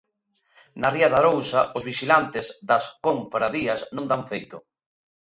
Na 0.79 0.89
Ría 0.95 1.09
de 1.11 1.17
Arousa, 1.21 1.61
os 1.77 1.85
vixilantes 1.89 2.45
das 2.69 2.83
confrarías 3.05 3.79
non 3.95 4.05
dan 4.11 4.21
feito. 4.31 4.57